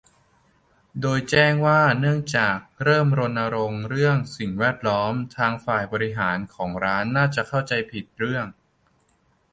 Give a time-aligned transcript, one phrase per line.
[1.01, 8.45] โดยแจ้งว่าเนื่องจาก "เริ่มรณรงค์เรื่องสิ่งแวดล้อม" ทางฝ่ายบริหารของร้านน่าจะเข้าใจผิดเรื่อง